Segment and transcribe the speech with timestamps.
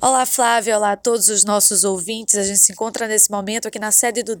[0.00, 0.76] Olá, Flávia.
[0.76, 2.36] Olá a todos os nossos ouvintes.
[2.36, 4.36] A gente se encontra nesse momento aqui na sede do,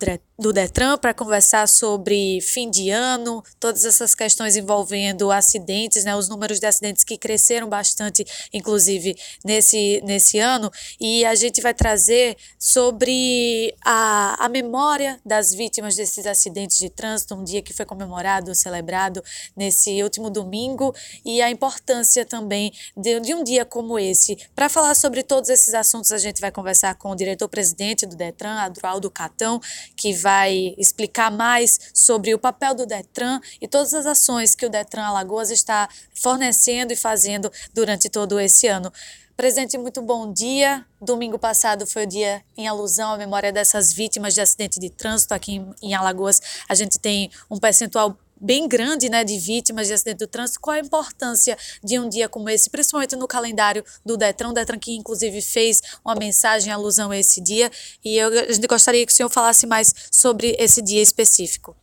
[0.52, 6.60] Detran para conversar sobre fim de ano, todas essas questões envolvendo acidentes, né, os números
[6.60, 10.70] de acidentes que cresceram bastante, inclusive, nesse, nesse ano.
[11.00, 17.34] E a gente vai trazer sobre a, a memória das vítimas desses acidentes de trânsito,
[17.34, 19.24] um dia que foi comemorado, celebrado
[19.56, 20.94] nesse último domingo,
[21.24, 24.38] e a importância também de, de um dia como esse.
[24.54, 28.14] Para falar sobre todos todos esses assuntos a gente vai conversar com o diretor-presidente do
[28.14, 29.58] Detran, Adroaldo Catão,
[29.96, 34.68] que vai explicar mais sobre o papel do Detran e todas as ações que o
[34.68, 38.92] Detran Alagoas está fornecendo e fazendo durante todo esse ano.
[39.38, 40.84] Presidente, muito bom dia.
[41.00, 45.32] Domingo passado foi o dia em alusão à memória dessas vítimas de acidente de trânsito
[45.32, 46.42] aqui em Alagoas.
[46.68, 50.60] A gente tem um percentual bem grande né, de vítimas de acidente do trânsito.
[50.60, 54.50] Qual a importância de um dia como esse, principalmente no calendário do Detran?
[54.50, 57.70] O Detran que inclusive fez uma mensagem em alusão a esse dia.
[58.04, 61.76] E eu, a gente gostaria que o senhor falasse mais sobre esse dia específico.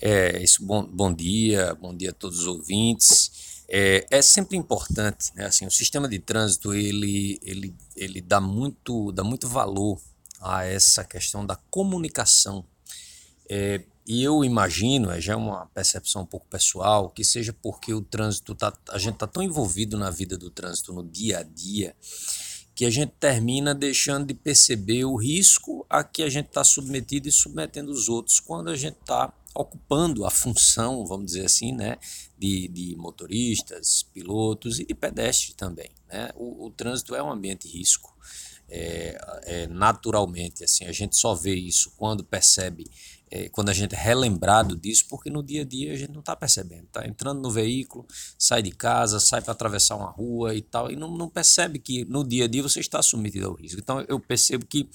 [0.00, 3.64] É, isso, bom, bom dia, bom dia a todos os ouvintes.
[3.68, 5.46] É, é, sempre importante, né?
[5.46, 10.00] Assim, o sistema de trânsito ele, ele, ele dá muito dá muito valor
[10.40, 12.64] a essa questão da comunicação.
[13.48, 18.02] É, e eu imagino, é já uma percepção um pouco pessoal, que seja porque o
[18.02, 21.94] trânsito tá, a gente está tão envolvido na vida do trânsito no dia a dia
[22.74, 27.28] que a gente termina deixando de perceber o risco a que a gente está submetido
[27.28, 31.96] e submetendo os outros quando a gente está ocupando a função, vamos dizer assim, né,
[32.36, 35.90] de, de motoristas, pilotos e de pedestres também.
[36.08, 36.30] Né?
[36.34, 38.12] O, o trânsito é um ambiente risco.
[38.68, 42.90] É, é, naturalmente, assim, a gente só vê isso quando percebe
[43.30, 46.20] é, quando a gente é relembrado disso, porque no dia a dia a gente não
[46.20, 46.84] está percebendo.
[46.84, 48.06] Está entrando no veículo,
[48.36, 52.04] sai de casa, sai para atravessar uma rua e tal, e não, não, percebe que
[52.06, 53.78] no dia a dia você está submetido ao risco.
[53.78, 54.88] Então eu percebo que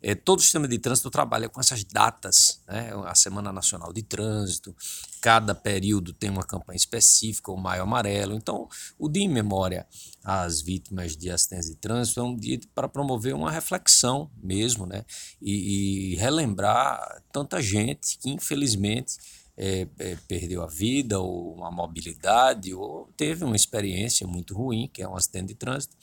[0.00, 2.92] é, todo o sistema de trânsito trabalha com essas datas, né?
[3.06, 4.74] a Semana Nacional de Trânsito,
[5.20, 8.34] cada período tem uma campanha específica, o Maio Amarelo.
[8.34, 9.86] Então, o Dia em Memória
[10.24, 15.04] às Vítimas de Acidentes de Trânsito é um dia para promover uma reflexão mesmo, né?
[15.40, 19.18] E, e relembrar tanta gente que, infelizmente,
[19.56, 25.02] é, é, perdeu a vida ou a mobilidade ou teve uma experiência muito ruim, que
[25.02, 25.94] é um acidente de trânsito.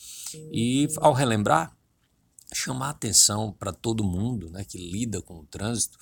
[0.52, 1.76] E, ao relembrar,
[2.54, 5.98] chamar atenção para todo mundo né, que lida com o trânsito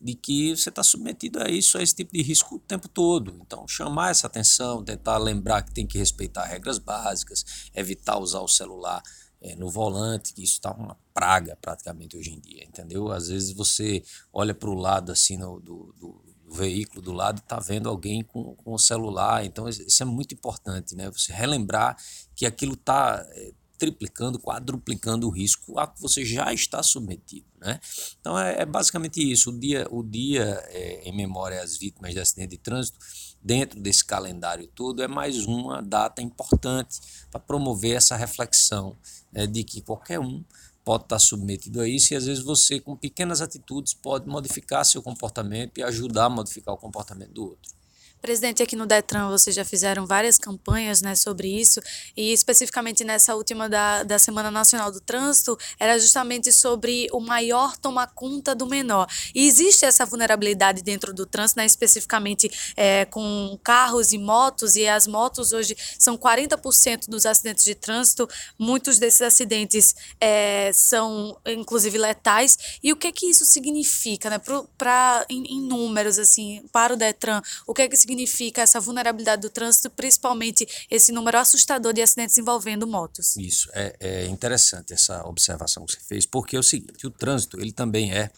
[0.00, 3.36] de que você está submetido a isso, a esse tipo de risco o tempo todo.
[3.42, 8.48] Então, chamar essa atenção, tentar lembrar que tem que respeitar regras básicas, evitar usar o
[8.48, 9.02] celular
[9.42, 13.10] é, no volante, que isso está uma praga praticamente hoje em dia, entendeu?
[13.10, 14.02] Às vezes você
[14.32, 17.88] olha para o lado assim no, do, do, do, veículo do lado e está vendo
[17.88, 21.10] alguém com, com o celular, então isso é muito importante, né?
[21.10, 21.96] Você relembrar
[22.34, 27.46] que aquilo está é, triplicando, quadruplicando o risco a que você já está submetido.
[27.58, 27.80] Né?
[28.20, 29.48] Então é, é basicamente isso.
[29.48, 32.98] O dia, o dia é, em memória às vítimas de acidente de trânsito,
[33.42, 38.98] dentro desse calendário todo, é mais uma data importante para promover essa reflexão
[39.32, 40.44] né, de que qualquer um
[40.84, 45.02] pode estar submetido a isso e às vezes você, com pequenas atitudes, pode modificar seu
[45.02, 47.79] comportamento e ajudar a modificar o comportamento do outro.
[48.20, 51.80] Presidente, aqui no Detran vocês já fizeram várias campanhas né, sobre isso,
[52.14, 57.78] e especificamente nessa última da, da Semana Nacional do Trânsito, era justamente sobre o maior
[57.78, 59.08] tomar conta do menor.
[59.34, 64.86] E existe essa vulnerabilidade dentro do trânsito, né, especificamente é, com carros e motos, e
[64.86, 68.28] as motos hoje são 40% dos acidentes de trânsito,
[68.58, 72.78] muitos desses acidentes é, são inclusive letais.
[72.82, 74.38] E o que que isso significa, né,
[74.76, 77.40] para em, em números, assim, para o Detran?
[77.66, 82.02] O que é que significa significa essa vulnerabilidade do trânsito, principalmente esse número assustador de
[82.02, 83.36] acidentes envolvendo motos.
[83.36, 87.60] Isso, é, é interessante essa observação que você fez, porque é o seguinte, o trânsito
[87.60, 88.30] ele também é,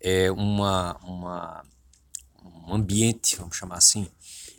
[0.00, 1.64] é uma, uma,
[2.66, 4.08] um ambiente, vamos chamar assim,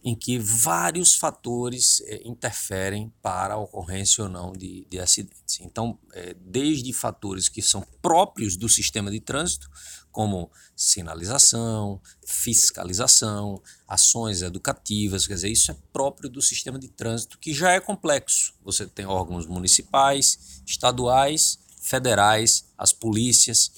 [0.05, 5.59] em que vários fatores é, interferem para a ocorrência ou não de, de acidentes.
[5.61, 9.67] Então, é, desde fatores que são próprios do sistema de trânsito,
[10.11, 17.51] como sinalização, fiscalização, ações educativas, quer dizer, isso é próprio do sistema de trânsito que
[17.51, 18.53] já é complexo.
[18.63, 23.71] Você tem órgãos municipais, estaduais, federais, as polícias.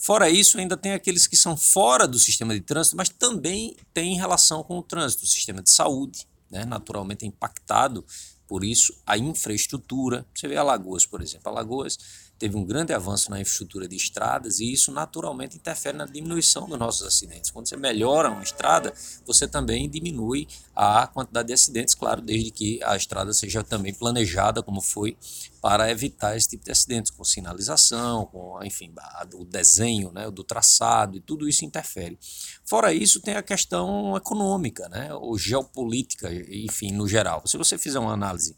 [0.00, 4.16] Fora isso, ainda tem aqueles que são fora do sistema de trânsito, mas também têm
[4.16, 5.24] relação com o trânsito.
[5.24, 8.04] O sistema de saúde, né, naturalmente é impactado
[8.48, 10.26] por isso, a infraestrutura.
[10.34, 11.50] Você vê Alagoas, por exemplo.
[11.50, 11.98] Alagoas
[12.40, 16.78] teve um grande avanço na infraestrutura de estradas e isso naturalmente interfere na diminuição dos
[16.78, 17.50] nossos acidentes.
[17.50, 18.94] Quando você melhora uma estrada,
[19.26, 24.62] você também diminui a quantidade de acidentes, claro, desde que a estrada seja também planejada
[24.62, 25.18] como foi
[25.60, 28.90] para evitar esse tipo de acidentes, com sinalização, com, enfim,
[29.34, 32.18] o desenho né, do traçado e tudo isso interfere.
[32.64, 37.42] Fora isso, tem a questão econômica, né, ou geopolítica, enfim, no geral.
[37.44, 38.56] Se você fizer uma análise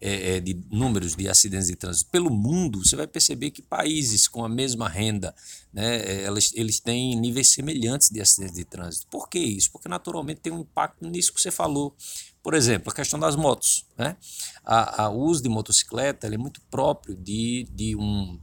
[0.00, 4.28] é, é, de números de acidentes de trânsito pelo mundo, você vai perceber que países
[4.28, 5.34] com a mesma renda,
[5.72, 9.06] né, é, eles, eles têm níveis semelhantes de acidentes de trânsito.
[9.08, 9.70] Por que isso?
[9.70, 11.94] Porque naturalmente tem um impacto nisso que você falou.
[12.42, 13.84] Por exemplo, a questão das motos.
[13.96, 14.16] Né?
[14.64, 18.38] A, a, o uso de motocicleta é muito próprio de, de, um,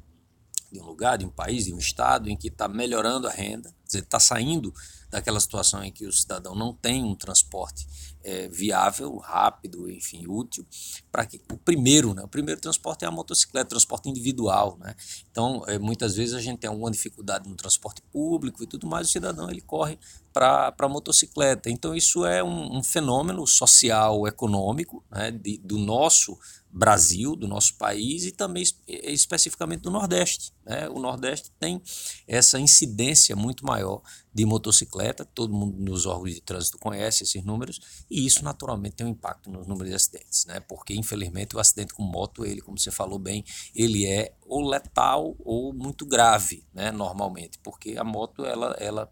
[0.76, 3.74] de um lugar, de um país, de um estado em que está melhorando a renda,
[3.88, 4.74] está saindo
[5.10, 7.88] daquela situação em que o cidadão não tem um transporte
[8.22, 10.66] é, viável, rápido, enfim, útil,
[11.12, 14.96] para que o primeiro, né, o primeiro transporte é a motocicleta, transporte individual, né?
[15.32, 19.08] Então, é, muitas vezes a gente tem alguma dificuldade no transporte público e tudo mais,
[19.08, 19.98] o cidadão ele corre
[20.34, 21.70] para a motocicleta.
[21.70, 26.38] Então, isso é um, um fenômeno social, econômico, né, de, do nosso
[26.76, 30.52] Brasil, do nosso país e também especificamente do Nordeste.
[30.66, 30.90] Né?
[30.90, 31.82] O Nordeste tem
[32.28, 34.02] essa incidência muito maior
[34.34, 37.80] de motocicleta, todo mundo nos órgãos de trânsito conhece esses números,
[38.12, 40.60] e isso naturalmente tem um impacto nos números de acidentes, né?
[40.60, 45.34] porque infelizmente o acidente com moto, ele, como você falou bem, ele é ou letal
[45.40, 46.92] ou muito grave, né?
[46.92, 49.10] normalmente, porque a moto, ela, ela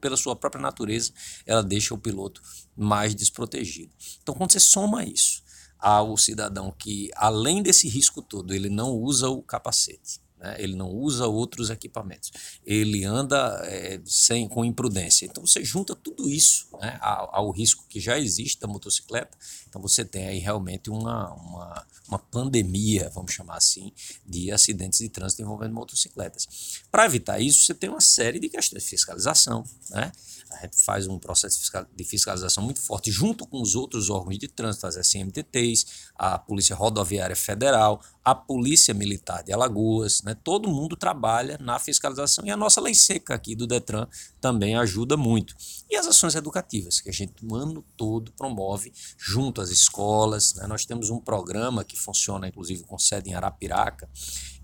[0.00, 1.12] pela sua própria natureza,
[1.46, 2.42] ela deixa o piloto
[2.76, 3.92] mais desprotegido.
[4.22, 5.42] Então, quando você soma isso
[5.82, 10.56] ao cidadão que, além desse risco todo, ele não usa o capacete, né?
[10.58, 12.32] ele não usa outros equipamentos,
[12.66, 15.24] ele anda é, sem, com imprudência.
[15.24, 19.80] Então você junta tudo isso né, ao, ao, risco que já existe da motocicleta, então
[19.80, 23.92] você tem aí realmente uma, uma, uma pandemia, vamos chamar assim,
[24.26, 26.82] de acidentes de trânsito envolvendo motocicletas.
[26.90, 30.10] Para evitar isso, você tem uma série de questões de fiscalização, né?
[30.52, 31.60] a gente faz um processo
[31.94, 36.76] de fiscalização muito forte junto com os outros órgãos de trânsito, as SMTTs, a Polícia
[36.76, 40.34] Rodoviária Federal, a Polícia Militar de Alagoas, né?
[40.34, 44.06] todo mundo trabalha na fiscalização e a nossa lei seca aqui do Detran
[44.40, 45.54] também ajuda muito.
[45.90, 50.54] E as ações educativas, que a gente o ano todo promove junto às escolas.
[50.54, 50.66] Né?
[50.66, 54.08] Nós temos um programa que funciona inclusive com sede em Arapiraca,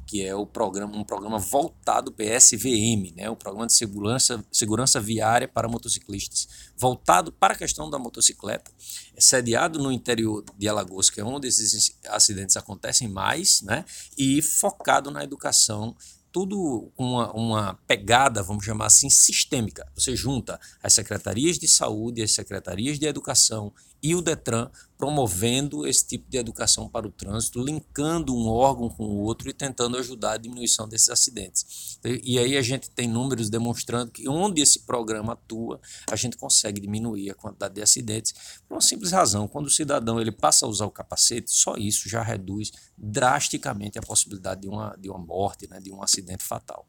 [0.08, 5.46] que é o programa, um programa voltado PSVM, né, o Programa de Segurança, Segurança Viária
[5.46, 8.70] para Motociclistas, voltado para a questão da motocicleta,
[9.14, 13.84] é sediado no interior de Alagoas, que é onde esses acidentes acontecem mais, né,
[14.16, 15.94] e focado na educação
[16.32, 19.90] tudo uma, uma pegada, vamos chamar assim, sistêmica.
[19.94, 23.72] Você junta as secretarias de saúde, as secretarias de educação
[24.02, 29.05] e o Detran promovendo esse tipo de educação para o trânsito, linkando um órgão com
[29.05, 31.99] o outro e tentando ajudar a diminuição desses acidentes.
[32.05, 35.81] E aí a gente tem números demonstrando que onde esse programa atua,
[36.11, 38.35] a gente consegue diminuir a quantidade de acidentes
[38.69, 39.47] por uma simples razão.
[39.47, 44.03] Quando o cidadão ele passa a usar o capacete, só isso já reduz drasticamente a
[44.03, 46.85] possibilidade de uma, de uma morte, né, de um acidente fatal.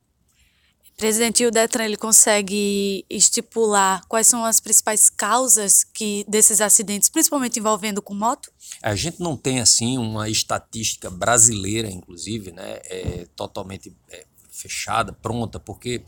[1.00, 7.58] Presidente, o Detran ele consegue estipular quais são as principais causas que desses acidentes, principalmente
[7.58, 8.52] envolvendo com moto?
[8.84, 15.58] A gente não tem assim uma estatística brasileira, inclusive, né, é, totalmente é, fechada, pronta,
[15.58, 16.04] porque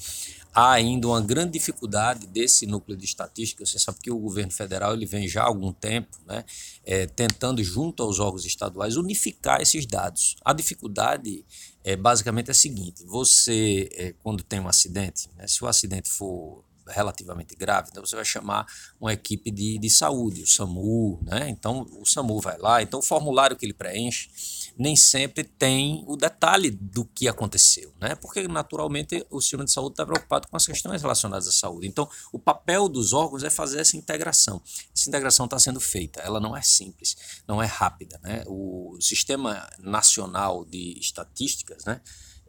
[0.54, 3.66] há ainda uma grande dificuldade desse núcleo de estatística.
[3.66, 6.44] Você sabe que o governo federal ele vem já há algum tempo né,
[6.86, 10.36] é, tentando, junto aos órgãos estaduais, unificar esses dados.
[10.44, 11.46] A dificuldade
[11.84, 16.64] é basicamente a seguinte: você, é, quando tem um acidente, né, se o acidente for
[16.88, 18.66] relativamente grave, então você vai chamar
[19.00, 21.50] uma equipe de, de saúde, o SAMU, né?
[21.50, 24.30] Então o SAMU vai lá, então o formulário que ele preenche
[24.78, 28.16] nem sempre tem o detalhe do que aconteceu, né?
[28.16, 31.88] Porque naturalmente o sistema de saúde está preocupado com as questões relacionadas à saúde.
[31.88, 34.62] Então o papel dos órgãos é fazer essa integração.
[34.96, 37.16] Essa integração está sendo feita, ela não é simples,
[37.48, 38.44] não é rápida, né?
[38.48, 42.02] O sistema nacional de estatísticas, né?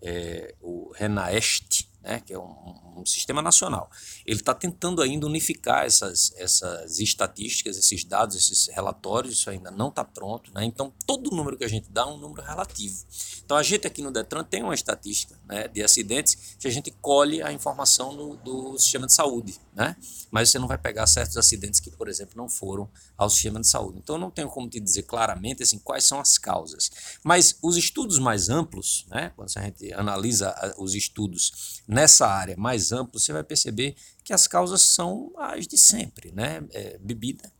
[0.04, 3.90] É, o RENAEST, né, que é um, um sistema nacional.
[4.26, 9.88] Ele está tentando ainda unificar essas, essas estatísticas, esses dados, esses relatórios, isso ainda não
[9.88, 10.52] está pronto.
[10.52, 10.64] Né?
[10.64, 13.04] Então, todo número que a gente dá é um número relativo.
[13.44, 16.90] Então, a gente aqui no Detran tem uma estatística né, de acidentes que a gente
[16.90, 19.96] colhe a informação do, do sistema de saúde, né?
[20.30, 23.68] mas você não vai pegar certos acidentes que, por exemplo, não foram ao sistema de
[23.68, 23.98] saúde.
[23.98, 26.90] Então, eu não tenho como te dizer claramente assim, quais são as causas.
[27.22, 32.92] Mas os estudos mais amplos, né, quando a gente analisa os estudos nessa área mais
[32.92, 36.62] ampla, você vai perceber que as causas são as de sempre, né?
[36.70, 37.52] É, bebida,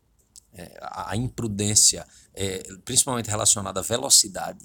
[0.53, 4.65] é, a imprudência, é, principalmente relacionada à velocidade,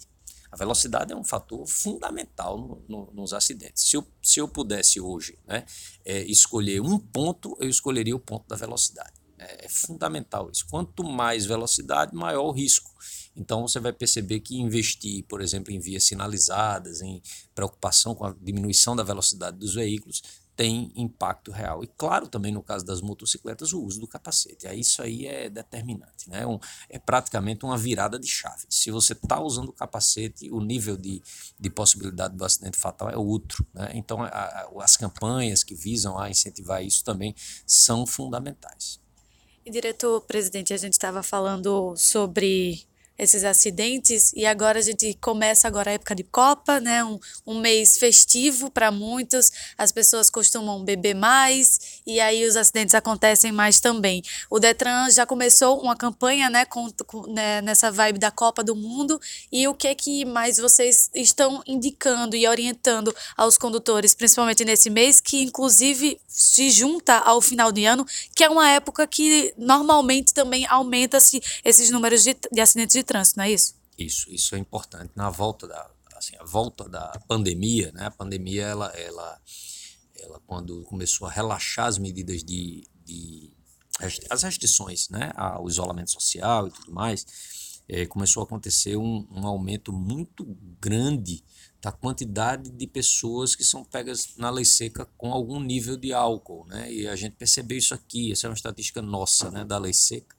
[0.51, 3.89] A velocidade é um fator fundamental no, no, nos acidentes.
[3.89, 5.65] Se eu, se eu pudesse hoje né,
[6.05, 9.13] é, escolher um ponto, eu escolheria o ponto da velocidade.
[9.37, 10.65] É, é fundamental isso.
[10.69, 12.91] Quanto mais velocidade, maior o risco.
[13.35, 17.21] Então você vai perceber que investir, por exemplo, em vias sinalizadas, em
[17.53, 20.23] preocupação com a diminuição da velocidade dos veículos,
[20.57, 21.83] tem impacto real.
[21.83, 24.67] E claro, também no caso das motocicletas, o uso do capacete.
[24.75, 26.47] Isso aí é determinante, né?
[26.47, 26.59] Um,
[26.89, 28.65] é praticamente uma virada de chave.
[28.67, 31.21] Se você está usando o capacete, o nível de,
[31.59, 33.63] de possibilidade do acidente fatal é outro.
[33.71, 33.91] Né?
[33.93, 37.35] Então, a, a, as campanhas que visam a incentivar isso também
[37.67, 38.99] são fundamentais.
[39.63, 42.87] E diretor presidente, a gente estava falando sobre
[43.17, 47.03] esses acidentes e agora a gente começa agora a época de Copa, né?
[47.03, 52.95] Um, um mês festivo para muitos, as pessoas costumam beber mais e aí os acidentes
[52.95, 54.23] acontecem mais também.
[54.49, 58.73] O Detran já começou uma campanha, né, com, com né, nessa vibe da Copa do
[58.75, 59.19] Mundo
[59.51, 65.19] e o que que mais vocês estão indicando e orientando aos condutores, principalmente nesse mês
[65.19, 70.65] que inclusive se junta ao final de ano, que é uma época que normalmente também
[70.67, 73.75] aumenta-se esses números de, de acidentes de trânsito, não é isso?
[73.97, 75.11] Isso, isso é importante.
[75.15, 78.05] Na volta da, assim, a volta da pandemia, né?
[78.05, 79.39] A pandemia, ela, ela,
[80.19, 83.51] ela quando começou a relaxar as medidas de, de
[84.29, 85.31] as restrições, né?
[85.35, 87.25] Ao isolamento social e tudo mais,
[87.89, 90.45] é, começou a acontecer um, um aumento muito
[90.79, 91.43] grande
[91.81, 96.65] da quantidade de pessoas que são pegas na lei seca com algum nível de álcool,
[96.67, 96.91] né?
[96.91, 100.35] E a gente percebeu isso aqui, essa é uma estatística nossa, né, da lei seca.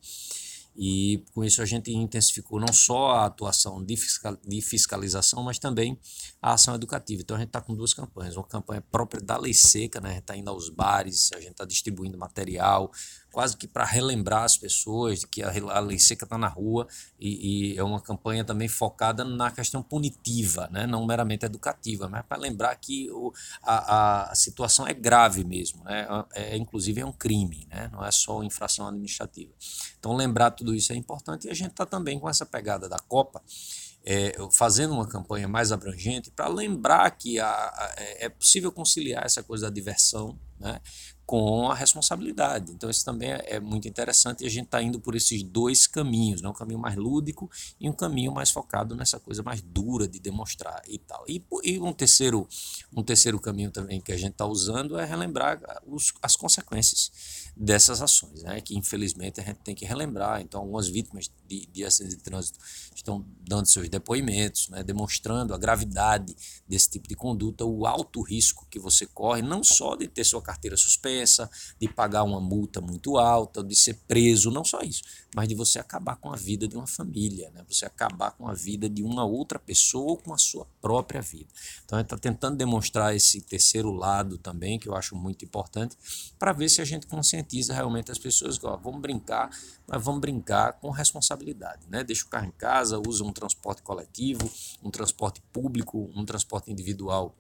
[0.81, 5.59] E com isso a gente intensificou não só a atuação de, fiscal, de fiscalização, mas
[5.59, 5.99] também
[6.41, 7.21] a ação educativa.
[7.21, 8.37] Então a gente está com duas campanhas.
[8.37, 10.11] Uma campanha própria da lei seca, né?
[10.11, 12.93] a gente está indo aos bares, a gente está distribuindo material,
[13.33, 16.87] quase que para relembrar as pessoas de que a, a lei seca está na rua
[17.19, 20.87] e, e, é uma campanha também focada na questão punitiva, né?
[20.87, 23.33] não meramente educativa, mas para lembrar que o,
[23.63, 26.07] a, a situação é grave mesmo, né?
[26.35, 27.89] é, inclusive é um crime, né?
[27.93, 29.53] não é só infração administrativa.
[29.99, 32.99] Então lembrar tudo isso é importante e a gente está também com essa pegada da
[32.99, 33.43] Copa,
[34.05, 39.25] é, fazendo uma campanha mais abrangente para lembrar que a, a, é, é possível conciliar
[39.25, 40.81] essa coisa da diversão né,
[41.29, 42.73] com a responsabilidade.
[42.73, 45.87] Então, isso também é, é muito interessante e a gente está indo por esses dois
[45.87, 46.49] caminhos, né?
[46.49, 50.81] um caminho mais lúdico e um caminho mais focado nessa coisa mais dura de demonstrar
[50.89, 51.23] e tal.
[51.29, 52.49] E, e um, terceiro,
[52.91, 58.01] um terceiro caminho também que a gente está usando é relembrar os, as consequências dessas
[58.01, 58.63] ações, né?
[58.63, 60.41] que infelizmente a gente tem que relembrar.
[60.41, 62.59] Então, algumas vítimas de, de acidentes de trânsito
[62.95, 64.83] estão dando seus depoimentos, né?
[64.83, 66.35] demonstrando a gravidade
[66.67, 70.41] desse tipo de conduta, o alto risco que você corre, não só de ter sua
[70.41, 71.18] carteira suspensa,
[71.81, 75.03] de pagar uma multa muito alta, de ser preso, não só isso,
[75.35, 77.65] mas de você acabar com a vida de uma família, né?
[77.69, 81.49] você acabar com a vida de uma outra pessoa ou com a sua própria vida.
[81.85, 85.97] Então, gente está tentando demonstrar esse terceiro lado também, que eu acho muito importante,
[86.39, 89.51] para ver se a gente conscientiza realmente as pessoas que ó, vamos brincar,
[89.87, 91.87] mas vamos brincar com responsabilidade.
[91.89, 92.03] Né?
[92.03, 94.51] Deixa o carro em casa, usa um transporte coletivo,
[94.83, 97.35] um transporte público, um transporte individual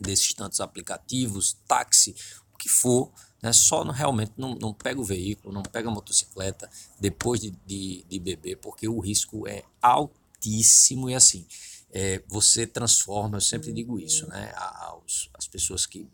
[0.00, 2.14] desses tantos aplicativos, táxi,
[2.58, 3.10] que for,
[3.42, 3.52] né?
[3.52, 6.68] só não, realmente não, não pega o veículo, não pega a motocicleta
[7.00, 11.46] depois de, de, de beber, porque o risco é altíssimo e assim,
[11.90, 14.52] é, você transforma, eu sempre digo isso, né?
[14.56, 16.06] Aos, as pessoas que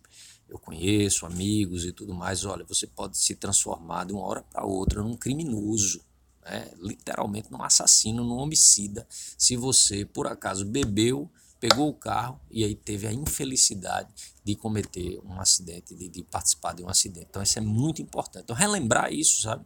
[0.48, 4.64] eu conheço, amigos e tudo mais, olha, você pode se transformar de uma hora para
[4.64, 6.04] outra num criminoso,
[6.44, 6.70] né?
[6.78, 11.30] literalmente num assassino, num homicida, se você por acaso bebeu
[11.66, 14.12] pegou o carro e aí teve a infelicidade
[14.44, 17.28] de cometer um acidente, de, de, participar de um acidente.
[17.30, 18.42] Então isso é muito importante.
[18.44, 19.64] Então relembrar isso, sabe,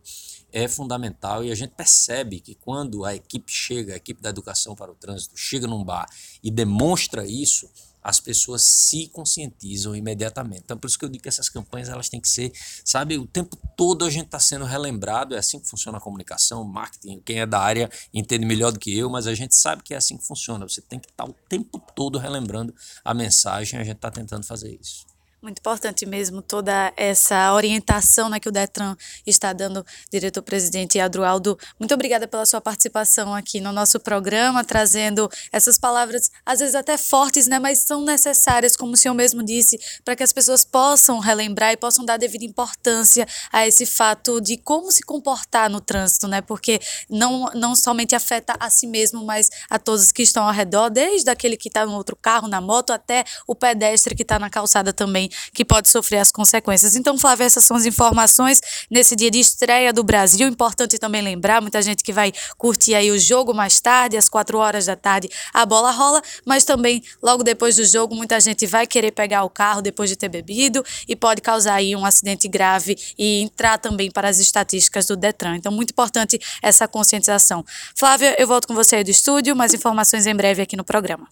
[0.52, 4.76] é fundamental e a gente percebe que quando a equipe chega, a equipe da educação
[4.76, 6.08] para o trânsito chega num bar
[6.40, 7.68] e demonstra isso,
[8.08, 10.62] as pessoas se conscientizam imediatamente.
[10.64, 12.50] Então, por isso que eu digo que essas campanhas elas têm que ser,
[12.82, 16.64] sabe, o tempo todo a gente está sendo relembrado, é assim que funciona a comunicação,
[16.64, 17.20] marketing.
[17.20, 19.98] Quem é da área entende melhor do que eu, mas a gente sabe que é
[19.98, 20.66] assim que funciona.
[20.66, 22.74] Você tem que estar tá o tempo todo relembrando
[23.04, 25.07] a mensagem, a gente está tentando fazer isso.
[25.40, 31.56] Muito importante mesmo toda essa orientação né, que o Detran está dando, diretor-presidente Adrualdo.
[31.78, 36.98] Muito obrigada pela sua participação aqui no nosso programa, trazendo essas palavras, às vezes até
[36.98, 41.20] fortes, né, mas são necessárias, como o senhor mesmo disse, para que as pessoas possam
[41.20, 46.26] relembrar e possam dar devida importância a esse fato de como se comportar no trânsito,
[46.26, 50.52] né, porque não, não somente afeta a si mesmo, mas a todos que estão ao
[50.52, 54.36] redor, desde aquele que está no outro carro, na moto, até o pedestre que está
[54.36, 56.96] na calçada também que pode sofrer as consequências.
[56.96, 60.48] Então, Flávia, essas são as informações nesse dia de estreia do Brasil.
[60.48, 64.58] Importante também lembrar, muita gente que vai curtir aí o jogo mais tarde, às quatro
[64.58, 68.86] horas da tarde, a bola rola, mas também logo depois do jogo, muita gente vai
[68.86, 72.96] querer pegar o carro depois de ter bebido e pode causar aí um acidente grave
[73.18, 75.56] e entrar também para as estatísticas do Detran.
[75.56, 77.64] Então, muito importante essa conscientização.
[77.94, 81.28] Flávia, eu volto com você aí do estúdio, mais informações em breve aqui no programa.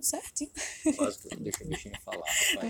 [0.00, 0.50] 15 minutos certinho.
[0.96, 1.38] Quase que eu
[1.68, 2.24] deixei falar.